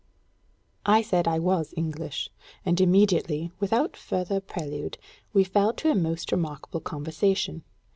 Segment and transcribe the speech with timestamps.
[0.83, 2.31] I said I was English,
[2.65, 4.97] and immediately, without further prelude,
[5.31, 7.61] we fell to a most remarkable conversation.